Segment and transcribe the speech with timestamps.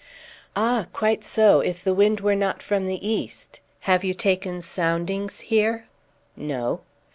[0.55, 0.87] "Ah!
[0.93, 3.59] quite so, if the wind were not from the east.
[3.81, 5.85] Have you taken soundings here?"
[6.35, 6.81] "No."